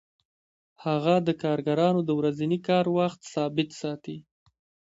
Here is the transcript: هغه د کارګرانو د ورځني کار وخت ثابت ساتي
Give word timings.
هغه 0.85 1.15
د 1.27 1.29
کارګرانو 1.43 1.99
د 2.05 2.09
ورځني 2.19 2.59
کار 2.67 2.85
وخت 2.97 3.21
ثابت 3.33 3.69
ساتي 3.81 4.17